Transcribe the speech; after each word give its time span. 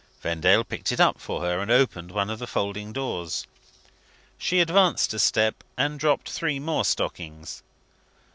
Vendale 0.23 0.63
picked 0.63 0.91
it 0.91 0.99
up 0.99 1.19
for 1.21 1.41
her, 1.41 1.59
and 1.59 1.69
opened 1.69 2.09
one 2.09 2.31
of 2.31 2.39
the 2.39 2.47
folding 2.47 2.91
doors. 2.91 3.45
She 4.39 4.59
advanced 4.59 5.13
a 5.13 5.19
step, 5.19 5.63
and 5.77 5.99
dropped 5.99 6.29
three 6.31 6.57
more 6.59 6.83
stockings. 6.85 7.61